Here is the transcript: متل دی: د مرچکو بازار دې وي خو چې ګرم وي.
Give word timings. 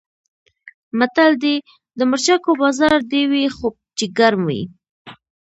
متل 0.97 1.31
دی: 1.43 1.55
د 1.97 1.99
مرچکو 2.11 2.51
بازار 2.61 2.97
دې 3.11 3.23
وي 3.31 3.45
خو 3.55 3.67
چې 3.97 4.05
ګرم 4.17 4.41
وي. 4.49 4.63